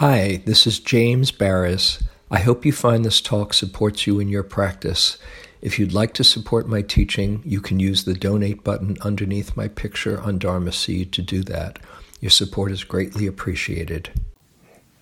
[0.00, 2.02] Hi, this is James Baraz.
[2.30, 5.18] I hope you find this talk supports you in your practice.
[5.60, 9.68] If you'd like to support my teaching, you can use the donate button underneath my
[9.68, 11.80] picture on Dharma Seed to do that.
[12.18, 14.08] Your support is greatly appreciated.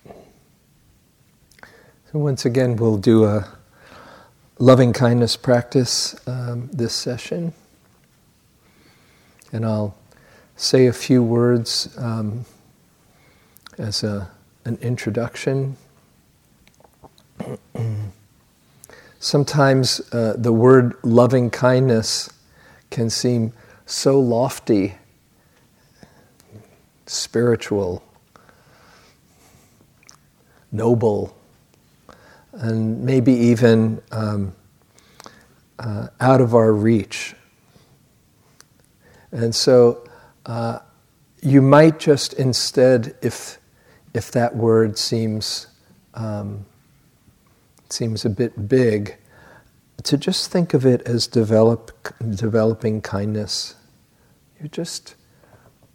[0.05, 0.13] So,
[2.11, 3.47] once again, we'll do a
[4.57, 7.53] loving kindness practice um, this session.
[9.53, 9.95] And I'll
[10.57, 12.43] say a few words um,
[13.77, 14.29] as a,
[14.69, 15.75] an introduction.
[19.17, 22.31] Sometimes uh, the word loving kindness
[22.91, 23.51] can seem
[23.87, 24.93] so lofty,
[27.07, 28.03] spiritual,
[30.71, 31.35] noble,
[32.53, 34.53] and maybe even um,
[35.79, 37.33] uh, out of our reach.
[39.31, 40.07] And so
[40.45, 40.77] uh,
[41.41, 43.58] you might just instead, if,
[44.13, 45.67] if that word seems,
[46.13, 46.65] um,
[47.89, 49.15] seems a bit big,
[50.03, 51.91] to just think of it as develop,
[52.35, 53.75] developing kindness.
[54.59, 55.15] You're just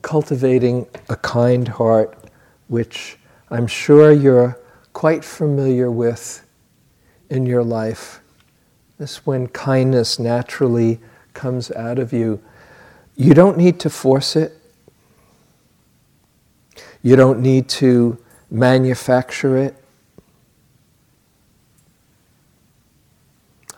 [0.03, 2.19] cultivating a kind heart,
[2.69, 3.19] which
[3.51, 4.59] I'm sure you're
[4.93, 6.47] quite familiar with
[7.31, 8.21] in your life.
[8.99, 11.01] This when kindness naturally
[11.33, 12.41] comes out of you.
[13.17, 14.53] You don't need to force it.
[17.03, 18.19] You don't need to
[18.51, 19.77] manufacture it.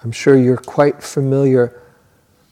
[0.03, 1.83] I'm sure you're quite familiar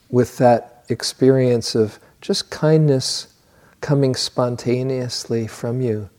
[0.09, 3.27] with that experience of just kindness
[3.81, 6.09] coming spontaneously from you.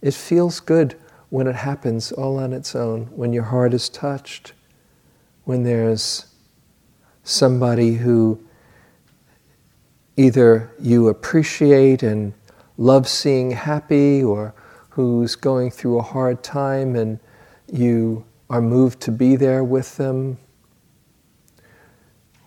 [0.00, 0.96] It feels good
[1.30, 4.52] when it happens all on its own, when your heart is touched,
[5.44, 6.26] when there's
[7.24, 8.38] somebody who
[10.16, 12.34] either you appreciate and
[12.76, 14.54] love seeing happy or
[14.90, 17.18] who's going through a hard time and
[17.70, 20.38] you are moved to be there with them.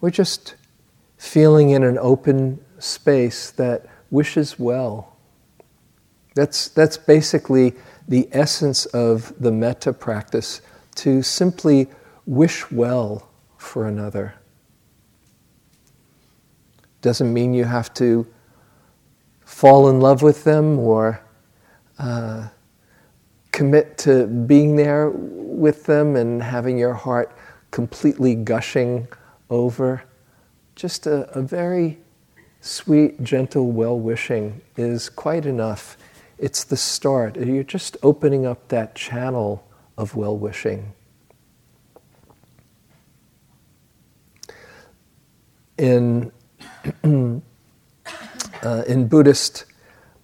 [0.01, 0.55] We're just
[1.17, 5.17] feeling in an open space that wishes well.
[6.35, 7.73] That's, that's basically
[8.07, 10.61] the essence of the metta practice
[10.95, 11.87] to simply
[12.25, 14.35] wish well for another.
[17.01, 18.27] Doesn't mean you have to
[19.45, 21.21] fall in love with them or
[21.97, 22.49] uh,
[23.51, 27.35] commit to being there with them and having your heart
[27.71, 29.07] completely gushing
[29.49, 30.03] over.
[30.75, 31.99] Just a, a very
[32.59, 35.97] sweet, gentle well wishing is quite enough
[36.37, 37.37] it's the start.
[37.37, 39.65] You're just opening up that channel
[39.97, 40.93] of well wishing.
[45.77, 46.31] In,
[48.65, 49.65] uh, in Buddhist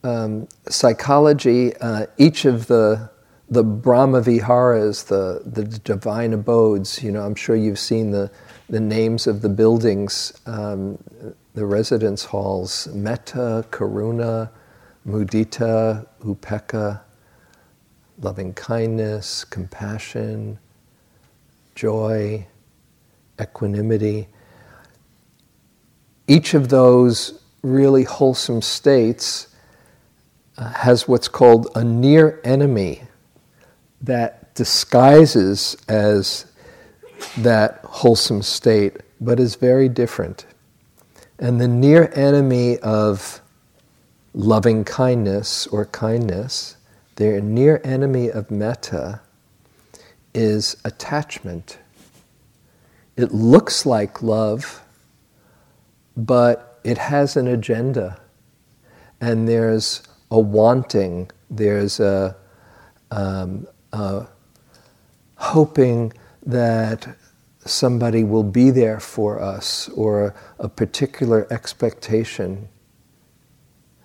[0.04, 3.12] um, psychology, uh, each of the
[3.52, 8.32] the Brahma Viharas, the, the divine abodes, you know, I'm sure you've seen the,
[8.70, 10.98] the names of the buildings, um,
[11.54, 14.50] the residence halls, Metta, Karuna,
[15.06, 17.02] mudita, Upekkha,
[18.22, 20.58] loving kindness, compassion,
[21.76, 22.48] joy,
[23.38, 24.30] equanimity.
[26.26, 29.48] Each of those really wholesome states
[30.58, 33.04] uh, has what's called a near enemy
[34.02, 36.46] that disguises as
[37.38, 40.46] that wholesome state, but is very different.
[41.40, 43.42] And the near enemy of
[44.34, 46.78] loving kindness or kindness,
[47.16, 49.22] their near enemy of metta
[50.34, 51.78] is attachment.
[53.18, 54.82] It looks like love,
[56.16, 58.20] but it has an agenda.
[59.20, 62.36] And there's a wanting, there's a,
[63.12, 64.28] um, a
[65.36, 66.14] hoping
[66.46, 67.16] that
[67.66, 72.68] somebody will be there for us or a particular expectation.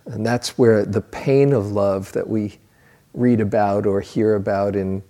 [0.05, 2.59] And that's where the pain of love that we
[3.15, 5.03] read about or hear about in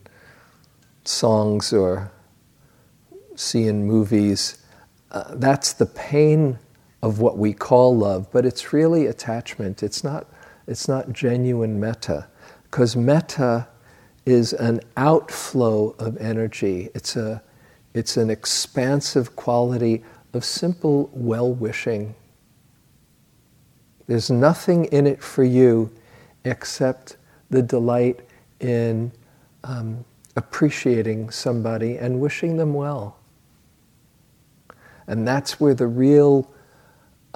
[1.04, 2.12] songs or
[3.34, 4.62] see in movies,
[5.10, 6.58] uh, that's the pain
[7.02, 9.82] of what we call love, but it's really attachment.
[9.82, 10.26] It's not,
[10.66, 12.28] it's not genuine metta,
[12.64, 13.68] because metta
[14.24, 16.90] is an outflow of energy.
[16.94, 17.42] It's, a,
[17.94, 20.02] it's an expansive quality
[20.34, 22.14] of simple well wishing
[24.06, 25.90] there's nothing in it for you
[26.44, 27.16] except
[27.50, 28.20] the delight
[28.60, 29.10] in
[29.64, 30.04] um,
[30.36, 33.18] appreciating somebody and wishing them well.
[35.08, 36.50] And that's where the real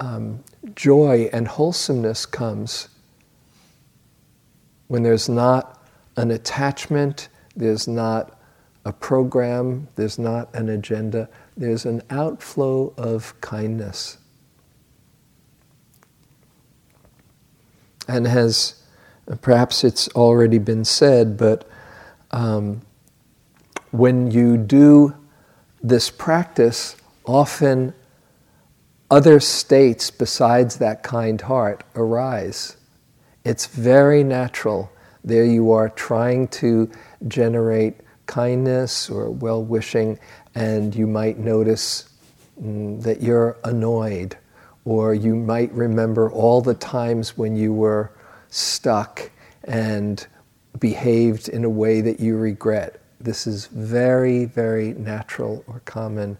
[0.01, 0.43] um,
[0.75, 2.89] joy and wholesomeness comes
[4.87, 5.79] when there's not
[6.17, 8.37] an attachment, there's not
[8.83, 14.17] a program, there's not an agenda, there's an outflow of kindness.
[18.07, 18.81] And has,
[19.41, 21.69] perhaps it's already been said, but
[22.31, 22.81] um,
[23.91, 25.15] when you do
[25.83, 27.93] this practice, often
[29.11, 32.77] other states besides that kind heart arise.
[33.43, 34.89] It's very natural.
[35.23, 36.89] There you are trying to
[37.27, 40.17] generate kindness or well wishing,
[40.55, 42.09] and you might notice
[42.59, 44.37] mm, that you're annoyed,
[44.85, 48.13] or you might remember all the times when you were
[48.49, 49.29] stuck
[49.65, 50.25] and
[50.79, 53.01] behaved in a way that you regret.
[53.19, 56.37] This is very, very natural or common.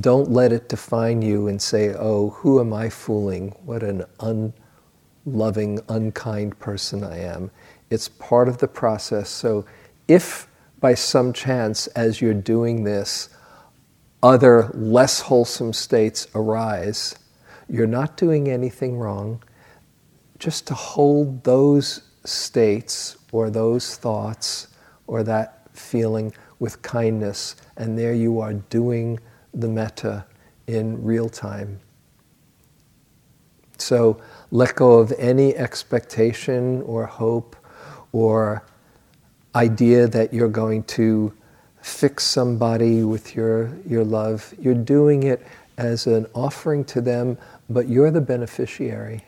[0.00, 3.54] Don't let it define you and say, oh, who am I fooling?
[3.64, 7.50] What an unloving, unkind person I am.
[7.90, 9.30] It's part of the process.
[9.30, 9.64] So
[10.06, 10.46] if
[10.80, 13.30] by some chance, as you're doing this,
[14.22, 17.14] other less wholesome states arise,
[17.68, 19.42] you're not doing anything wrong.
[20.38, 24.68] Just to hold those states or those thoughts
[25.06, 29.18] or that feeling with kindness, and there you are doing
[29.54, 30.24] the metta
[30.66, 31.80] in real time.
[33.78, 37.56] So let go of any expectation or hope
[38.12, 38.64] or
[39.54, 41.32] idea that you're going to
[41.80, 44.52] fix somebody with your, your love.
[44.60, 45.46] You're doing it
[45.76, 47.38] as an offering to them,
[47.70, 49.24] but you're the beneficiary.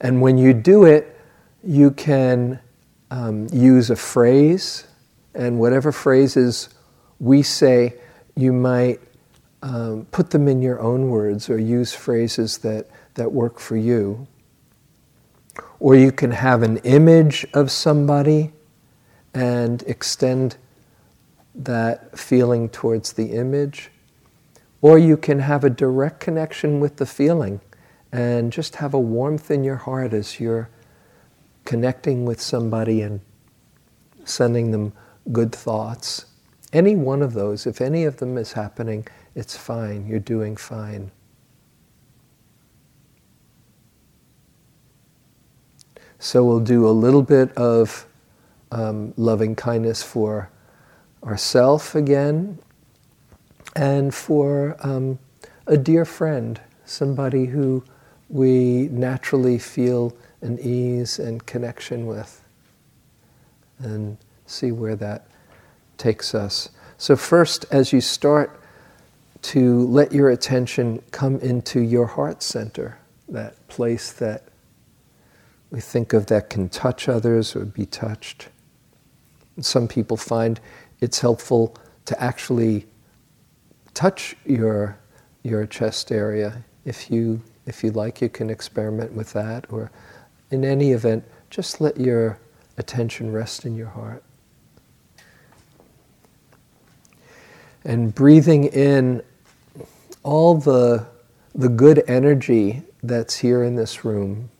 [0.00, 1.18] And when you do it,
[1.62, 2.60] you can
[3.14, 4.88] um, use a phrase,
[5.36, 6.68] and whatever phrases
[7.20, 7.94] we say,
[8.34, 9.00] you might
[9.62, 14.26] um, put them in your own words or use phrases that, that work for you.
[15.78, 18.52] Or you can have an image of somebody
[19.32, 20.56] and extend
[21.54, 23.92] that feeling towards the image.
[24.82, 27.60] Or you can have a direct connection with the feeling
[28.10, 30.68] and just have a warmth in your heart as you're
[31.64, 33.20] connecting with somebody and
[34.24, 34.92] sending them
[35.32, 36.26] good thoughts.
[36.72, 40.06] Any one of those, if any of them is happening, it's fine.
[40.06, 41.10] You're doing fine.
[46.18, 48.06] So we'll do a little bit of
[48.72, 50.50] um, loving kindness for
[51.22, 52.58] ourself again
[53.76, 55.18] and for um,
[55.66, 57.84] a dear friend, somebody who
[58.28, 62.44] we naturally feel an ease and connection with,
[63.78, 65.26] and see where that
[65.96, 66.68] takes us.
[66.98, 68.60] So, first, as you start
[69.42, 72.98] to let your attention come into your heart center,
[73.28, 74.44] that place that
[75.70, 78.48] we think of that can touch others or be touched.
[79.60, 80.60] Some people find
[81.00, 82.86] it's helpful to actually
[83.92, 84.98] touch your,
[85.42, 89.66] your chest area if you if you like, you can experiment with that.
[89.70, 89.90] Or
[90.50, 92.38] in any event, just let your
[92.76, 94.22] attention rest in your heart.
[97.84, 99.22] And breathing in
[100.22, 101.06] all the,
[101.54, 104.50] the good energy that's here in this room,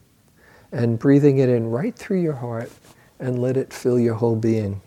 [0.70, 2.70] and breathing it in right through your heart
[3.18, 4.82] and let it fill your whole being.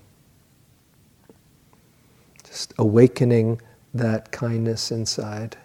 [2.43, 3.61] Just awakening
[3.93, 5.57] that kindness inside.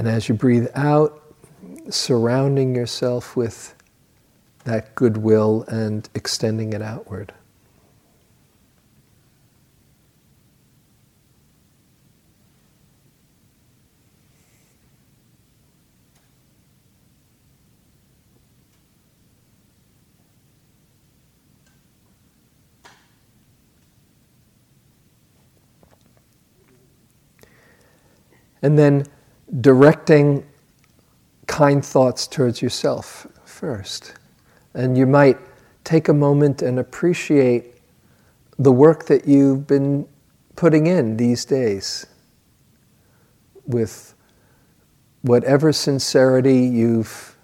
[0.00, 1.20] And as you breathe out,
[1.90, 3.74] surrounding yourself with
[4.64, 7.34] that goodwill and extending it outward.
[28.62, 29.04] And then
[29.58, 30.46] directing
[31.46, 34.14] kind thoughts towards yourself first.
[34.74, 35.38] And you might
[35.82, 37.74] take a moment and appreciate
[38.58, 40.06] the work that you've been
[40.54, 42.06] putting in these days
[43.66, 44.14] with
[45.22, 47.36] whatever sincerity you've,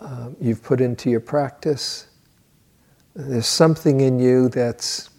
[0.00, 2.08] uh, you've put into your practice.
[3.14, 5.10] There's something in you that's,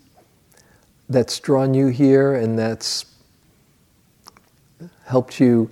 [1.08, 3.06] that's drawn you here and that's
[5.10, 5.68] helped you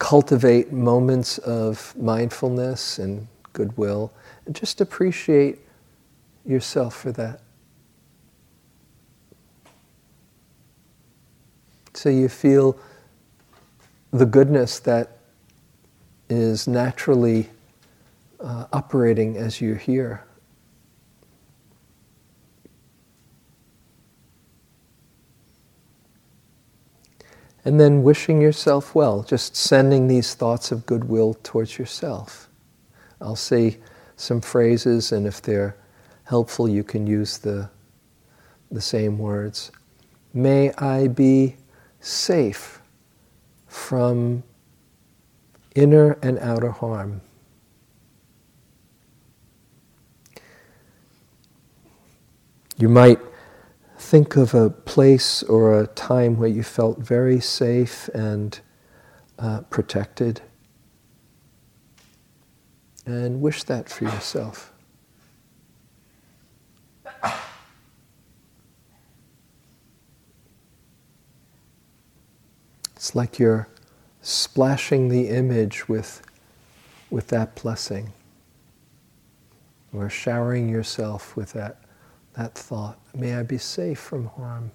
[0.00, 4.12] cultivate moments of mindfulness and goodwill.
[4.44, 5.58] And just appreciate
[6.44, 7.40] yourself for that.
[11.94, 12.76] So you feel
[14.10, 15.18] the goodness that
[16.28, 17.50] is naturally
[18.40, 20.24] uh, operating as you're here.
[27.64, 32.48] And then wishing yourself well, just sending these thoughts of goodwill towards yourself.
[33.20, 33.78] I'll say
[34.16, 35.76] some phrases, and if they're
[36.24, 37.68] helpful, you can use the,
[38.70, 39.72] the same words.
[40.32, 41.56] May I be
[42.00, 42.80] safe
[43.66, 44.42] from
[45.74, 47.20] inner and outer harm.
[52.78, 53.18] You might
[54.00, 58.58] think of a place or a time where you felt very safe and
[59.38, 60.40] uh, protected
[63.04, 64.72] and wish that for yourself.
[72.96, 73.68] It's like you're
[74.22, 76.22] splashing the image with,
[77.10, 78.12] with that blessing,
[79.92, 81.79] or showering yourself with that
[82.40, 82.98] that thought.
[83.14, 84.70] May I be safe from harm.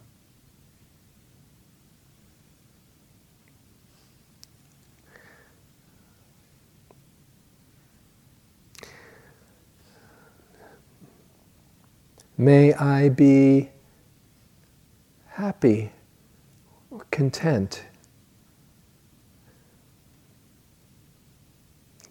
[12.37, 13.71] May I be
[15.29, 15.91] happy
[17.09, 17.85] content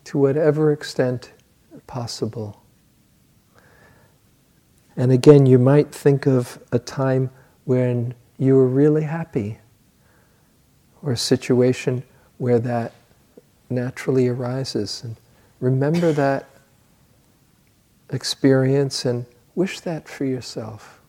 [0.03, 1.33] to whatever extent
[1.87, 2.64] possible.
[4.97, 7.31] And again, you might think of a time
[7.65, 9.59] when you were really happy,
[11.03, 12.03] or a situation
[12.39, 12.93] where that
[13.71, 15.03] naturally arises.
[15.05, 15.17] And
[15.61, 16.47] remember that
[18.11, 21.01] experience and wish that for yourself.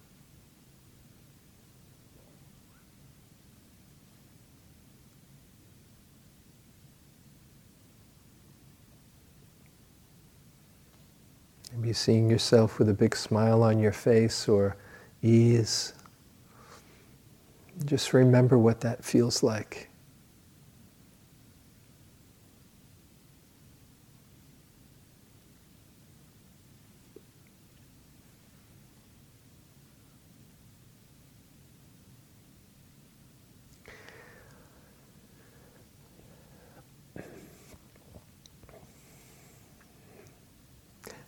[11.85, 14.75] Maybe seeing yourself with a big smile on your face or
[15.21, 15.93] ease.
[17.85, 19.91] Just remember what that feels like.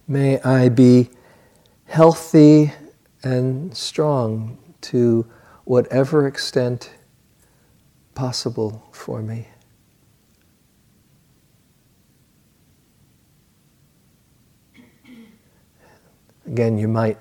[0.09, 1.09] May I be
[1.83, 2.71] healthy
[3.23, 5.25] and strong to
[5.65, 6.91] whatever extent
[8.15, 9.49] possible for me.
[16.45, 17.17] Again, you might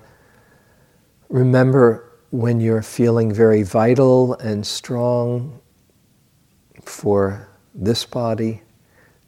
[1.27, 5.59] remember when you're feeling very vital and strong
[6.85, 8.61] for this body,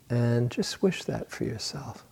[0.10, 2.06] and just wish that for yourself.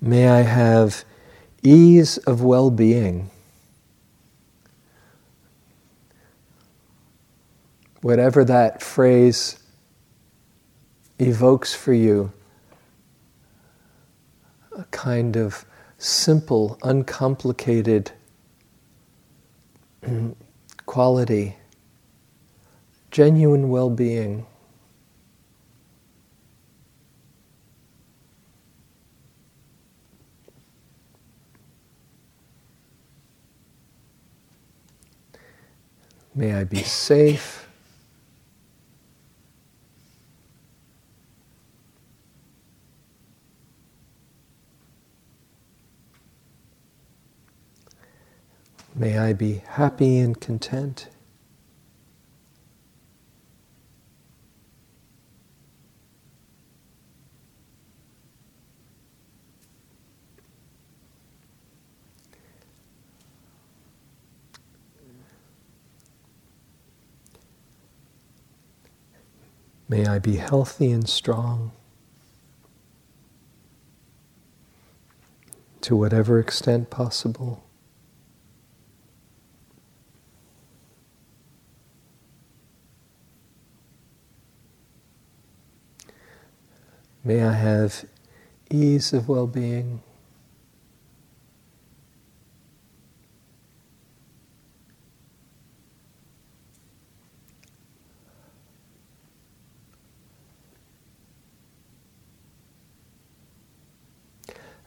[0.00, 1.04] May I have
[1.62, 3.30] ease of well being.
[8.00, 9.58] Whatever that phrase
[11.18, 12.32] evokes for you,
[14.76, 15.64] a kind of
[15.98, 18.12] simple, uncomplicated
[20.86, 21.56] quality,
[23.10, 24.46] genuine well being.
[36.38, 37.68] May I be safe.
[48.94, 51.08] May I be happy and content.
[70.08, 71.72] I be healthy and strong
[75.82, 77.62] to whatever extent possible.
[87.22, 88.06] May I have
[88.70, 90.02] ease of well being.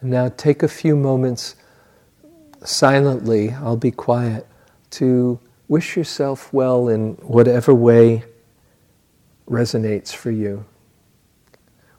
[0.03, 1.55] Now take a few moments
[2.63, 4.47] silently, I'll be quiet,
[4.91, 8.23] to wish yourself well in whatever way
[9.47, 10.65] resonates for you.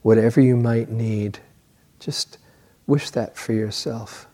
[0.02, 1.38] Whatever you might need,
[2.00, 2.38] just
[2.88, 4.26] wish that for yourself.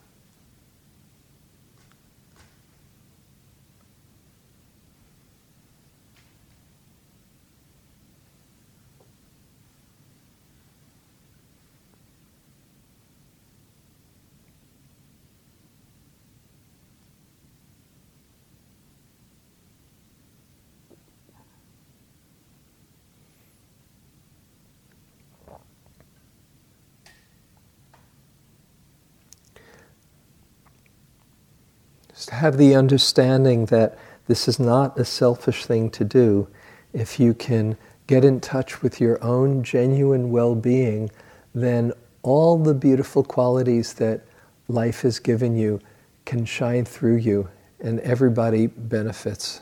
[32.19, 36.47] Just have the understanding that this is not a selfish thing to do.
[36.93, 37.77] If you can
[38.07, 41.11] get in touch with your own genuine well being,
[41.53, 41.91] then
[42.23, 44.21] all the beautiful qualities that
[44.67, 45.79] life has given you
[46.25, 49.61] can shine through you, and everybody benefits.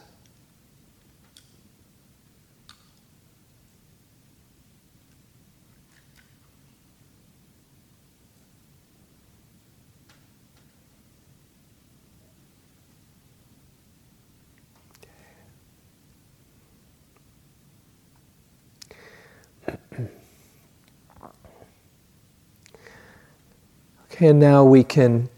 [24.20, 25.30] And now we can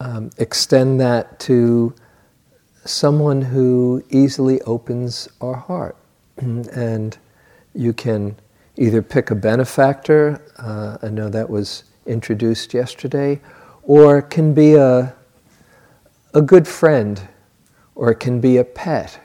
[0.00, 1.94] um, extend that to
[2.84, 5.96] someone who easily opens our heart.
[6.36, 7.16] and
[7.72, 8.34] you can
[8.76, 13.40] either pick a benefactor, uh, I know that was introduced yesterday,
[13.82, 15.14] or it can be a,
[16.34, 17.20] a good friend,
[17.94, 19.20] or it can be a pet,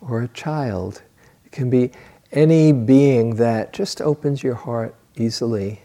[0.00, 1.02] or a child.
[1.44, 1.90] It can be
[2.32, 5.82] any being that just opens your heart easily.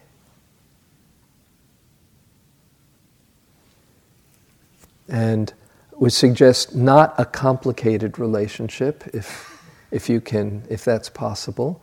[5.07, 5.53] And
[5.93, 11.81] would suggest not a complicated relationship if, if you can, if that's possible,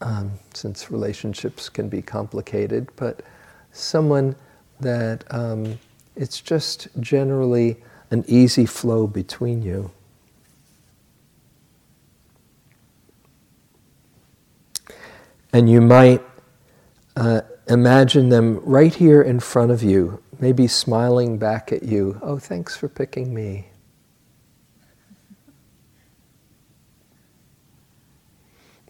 [0.00, 3.22] um, since relationships can be complicated, but
[3.72, 4.36] someone
[4.80, 5.78] that um,
[6.16, 7.76] it's just generally
[8.10, 9.90] an easy flow between you.
[15.52, 16.20] And you might
[17.16, 22.18] uh, imagine them right here in front of you, maybe smiling back at you.
[22.22, 23.68] Oh, thanks for picking me.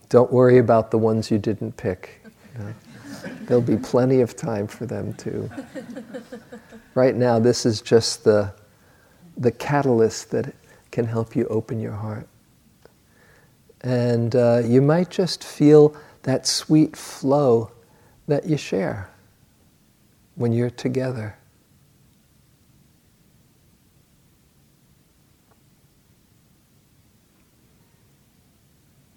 [0.09, 2.23] Don't worry about the ones you didn't pick.
[3.43, 5.51] There'll be plenty of time for them too.
[6.95, 8.55] Right now, this is just the,
[9.37, 10.55] the catalyst that
[10.93, 12.29] can help you open your heart.
[13.81, 17.71] And uh, you might just feel that sweet flow
[18.29, 19.14] that you share
[20.35, 21.37] when you're together.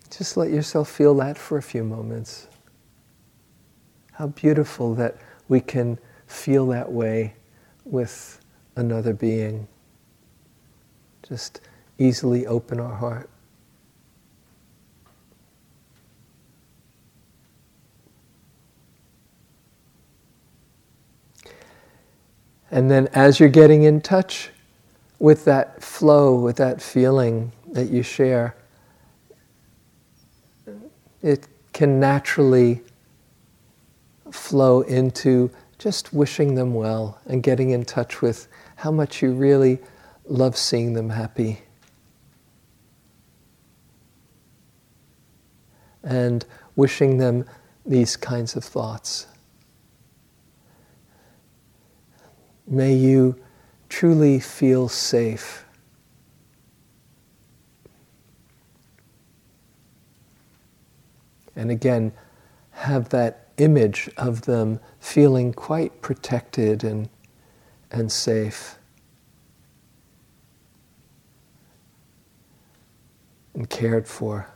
[0.09, 2.47] Just let yourself feel that for a few moments.
[4.13, 7.35] How beautiful that we can feel that way
[7.85, 8.39] with
[8.75, 9.67] another being.
[11.27, 11.61] Just
[11.99, 13.29] easily open our heart.
[22.71, 24.49] And then as you're getting in touch
[25.19, 28.55] with that flow, with that feeling that you share,
[31.21, 32.81] it can naturally
[34.31, 39.79] flow into just wishing them well and getting in touch with how much you really
[40.25, 41.61] love seeing them happy.
[46.03, 47.45] And wishing them
[47.85, 49.27] these kinds of thoughts.
[52.67, 53.35] May you
[53.87, 55.63] truly feel safe.
[61.55, 62.11] And again,
[62.71, 67.09] have that image of them feeling quite protected and,
[67.89, 68.77] and safe.
[73.55, 74.47] And cared for.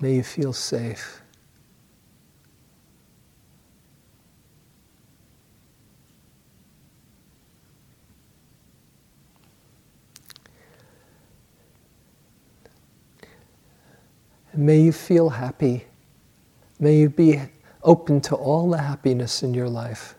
[0.00, 1.21] May you feel safe.
[14.54, 15.86] May you feel happy
[16.82, 17.40] May you be
[17.84, 20.16] open to all the happiness in your life.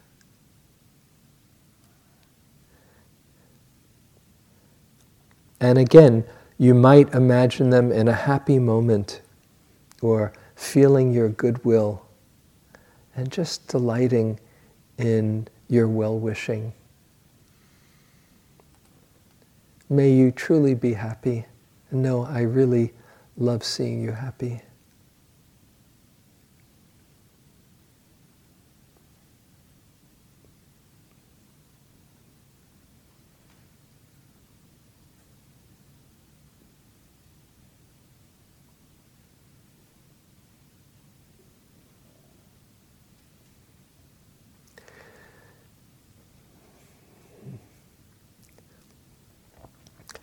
[5.60, 6.24] And again,
[6.58, 9.20] you might imagine them in a happy moment
[10.02, 12.06] or feeling your goodwill
[13.14, 14.40] and just delighting
[14.98, 16.72] in your well wishing.
[19.90, 21.46] May you truly be happy.
[21.92, 22.94] No, I really
[23.38, 24.62] love seeing you happy.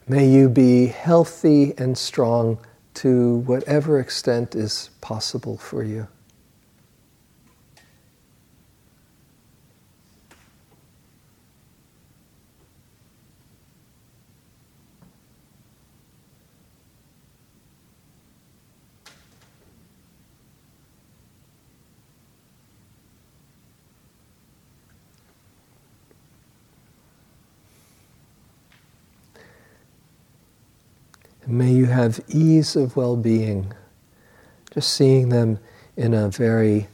[0.09, 2.59] May you be healthy and strong
[3.01, 6.07] to whatever extent is possible for you.
[31.91, 33.73] Have ease of well being,
[34.73, 35.59] just seeing them
[35.97, 36.89] in a very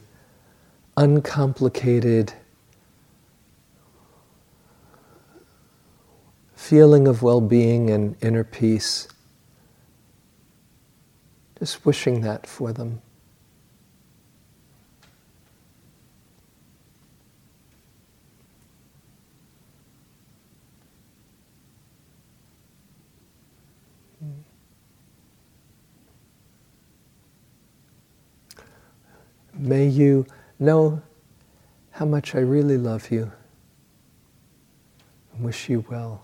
[0.97, 2.33] uncomplicated
[6.55, 9.07] feeling of well being and inner peace.
[11.59, 13.01] Just wishing that for them.
[29.57, 30.27] May you
[30.59, 31.01] know
[31.91, 33.31] how much I really love you
[35.33, 36.23] and wish you well.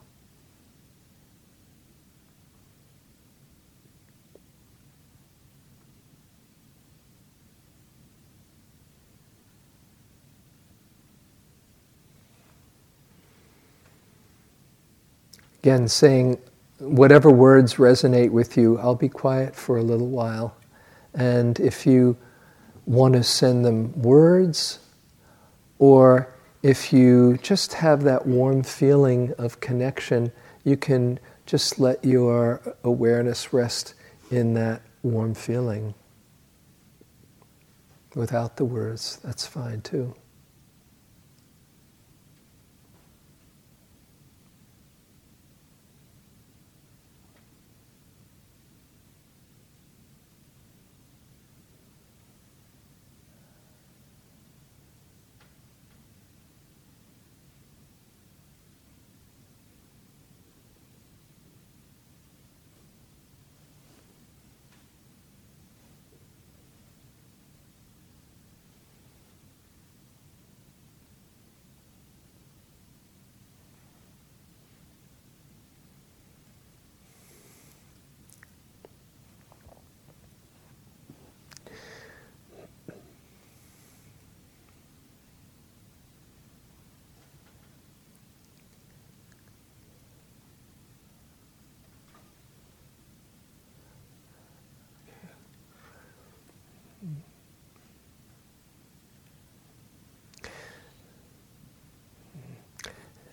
[15.63, 16.39] Again, saying
[16.79, 20.55] whatever words resonate with you, I'll be quiet for a little while.
[21.13, 22.17] And if you
[22.85, 24.79] want to send them words,
[25.79, 30.31] or if you just have that warm feeling of connection,
[30.63, 33.93] you can just let your awareness rest
[34.31, 35.93] in that warm feeling
[38.15, 39.19] without the words.
[39.23, 40.15] That's fine too.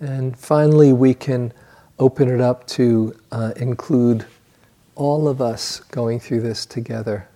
[0.00, 1.52] And finally, we can
[1.98, 4.24] open it up to uh, include
[4.94, 7.28] all of us going through this together,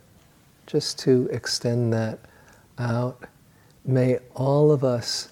[0.67, 2.19] just to extend that
[2.79, 3.25] out.
[3.85, 5.29] May all of us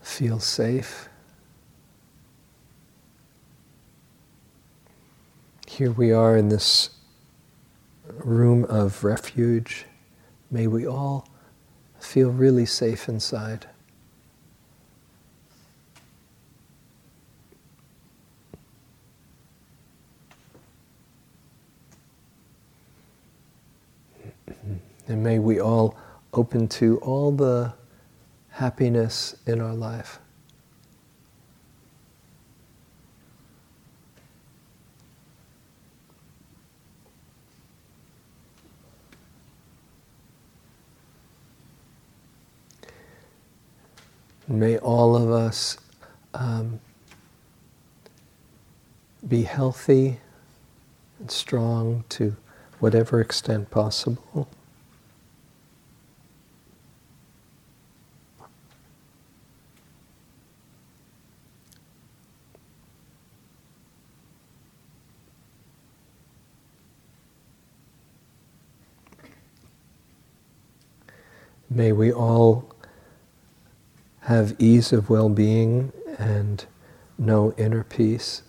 [0.00, 1.08] feel safe.
[5.66, 6.90] Here we are in this
[8.06, 9.86] room of refuge.
[10.50, 11.28] May we all
[12.00, 13.66] feel really safe inside.
[25.08, 25.96] And may we all
[26.34, 27.72] open to all the
[28.50, 30.18] happiness in our life.
[44.46, 45.78] May all of us
[46.34, 46.80] um,
[49.26, 50.20] be healthy
[51.18, 52.36] and strong to
[52.78, 54.48] whatever extent possible.
[71.78, 72.74] May we all
[74.22, 76.64] have ease of well being and
[77.16, 78.42] know inner peace.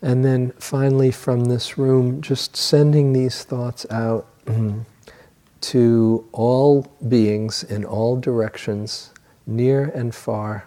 [0.00, 4.26] And then finally, from this room, just sending these thoughts out
[5.60, 9.12] to all beings in all directions,
[9.46, 10.66] near and far.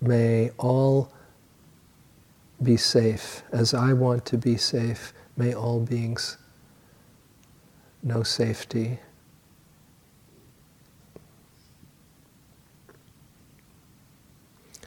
[0.00, 1.12] May all
[2.62, 5.12] be safe as I want to be safe.
[5.36, 6.38] May all beings
[8.02, 8.98] know safety.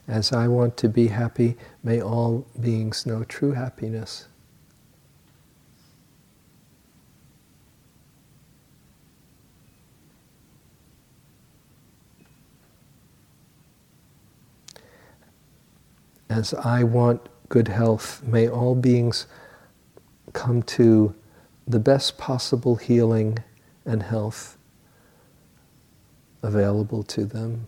[0.08, 4.28] As I want to be happy, may all beings know true happiness.
[16.36, 19.26] As I want good health, may all beings
[20.34, 21.16] come to
[21.66, 23.40] the best possible healing
[23.86, 24.58] and health
[26.44, 27.68] available to them.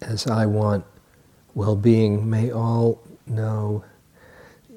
[0.00, 0.84] as I want
[1.54, 3.84] well being, may all know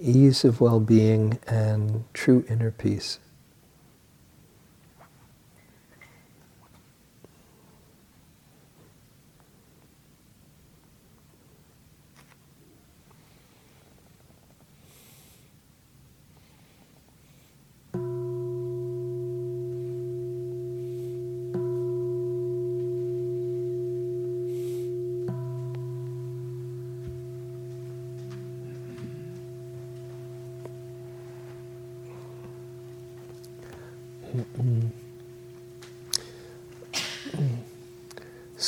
[0.03, 3.19] ease of well being and true inner peace.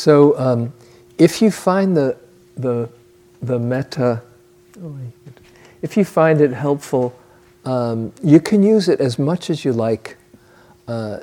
[0.05, 0.71] So, um,
[1.17, 2.15] if you find the
[2.55, 2.87] the
[3.41, 4.21] the metta,
[5.81, 7.17] if you find it helpful,
[7.65, 10.17] um, you can use it as much as you like.
[10.87, 11.21] Uh,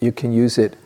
[0.00, 0.76] you can use it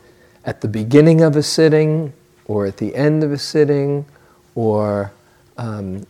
[0.45, 2.13] at the beginning of a sitting,
[2.45, 4.05] or at the end of a sitting,
[4.53, 5.11] or
[5.57, 6.05] um,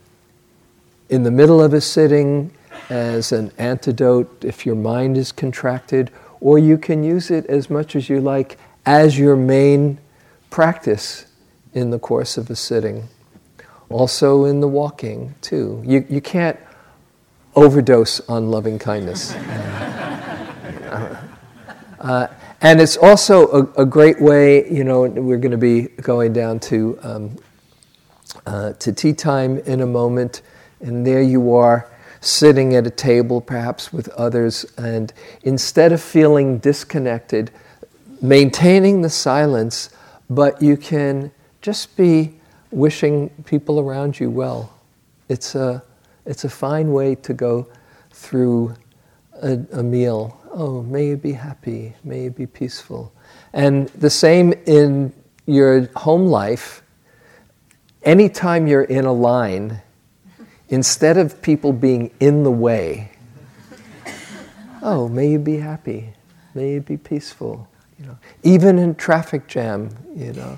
[1.08, 2.52] in the middle of a sitting
[2.90, 7.96] as an antidote if your mind is contracted, or you can use it as much
[7.96, 10.00] as you like as your main
[10.50, 11.28] practice
[11.74, 13.08] in the course of a sitting.
[13.90, 15.82] Also in the walking, too.
[15.86, 16.60] You, you can't
[17.56, 19.34] overdose on loving kindness.
[22.00, 22.28] uh,
[22.62, 26.60] and it's also a, a, great way, you know, we're going to be going down
[26.60, 27.38] to, um,
[28.46, 30.42] uh, to tea time in a moment,
[30.82, 31.90] and there you are
[32.22, 37.50] sitting at a table perhaps with others, and instead of feeling disconnected,
[38.22, 39.90] maintaining the silence,
[40.30, 42.34] but you can just be
[42.72, 44.72] wishing people around you well.
[45.28, 45.84] It's a,
[46.26, 47.68] it's a fine way to go
[48.12, 48.76] through
[49.42, 50.40] a, a meal.
[50.52, 53.14] Oh, may you be happy, may you be peaceful.
[53.54, 55.14] And the same in
[55.46, 56.82] your home life.
[58.04, 59.82] Anytime you're in a line,
[60.70, 63.12] instead of people being in the way,
[64.82, 66.14] oh, may you be happy,
[66.54, 67.68] may you be peaceful.
[68.00, 70.58] You know, even in traffic jam, you know,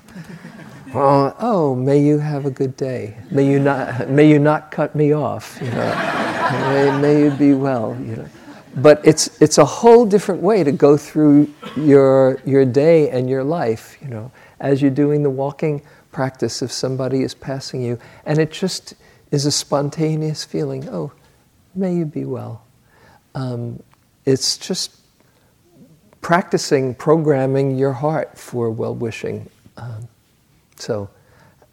[0.93, 3.17] uh, oh, may you have a good day.
[3.29, 5.57] May you not, may you not cut me off.
[5.61, 6.69] You know.
[6.69, 7.97] may, may you be well.
[7.99, 8.29] You know.
[8.75, 13.43] But it's, it's a whole different way to go through your, your day and your
[13.43, 17.99] life, you know, as you're doing the walking practice if somebody is passing you.
[18.25, 18.93] And it just
[19.31, 21.11] is a spontaneous feeling, oh,
[21.75, 22.65] may you be well.
[23.35, 23.81] Um,
[24.25, 24.97] it's just
[26.21, 29.49] practicing programming your heart for well wishing.
[29.77, 30.07] Um,
[30.81, 31.09] so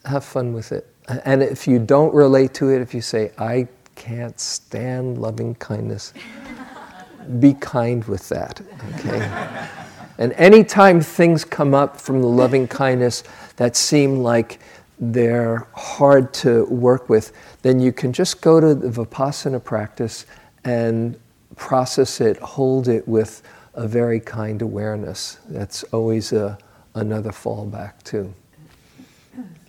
[0.05, 0.87] have fun with it.
[1.25, 6.13] And if you don't relate to it, if you say, I can't stand loving kindness,
[7.41, 8.61] be kind with that,
[8.95, 9.69] okay?
[10.19, 13.25] and anytime things come up from the loving kindness
[13.57, 14.61] that seem like
[15.01, 20.27] they're hard to work with, then you can just go to the Vipassana practice
[20.65, 21.19] and
[21.57, 23.43] process it, hold it with
[23.75, 25.39] a very kind awareness.
[25.49, 26.59] That's always a,
[26.95, 28.35] another fallback, too.